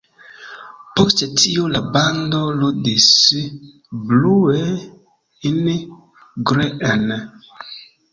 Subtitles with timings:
[0.99, 3.09] Post tio la bando ludis
[4.13, 4.55] „Blue
[5.51, 5.61] in
[6.53, 7.13] Green”.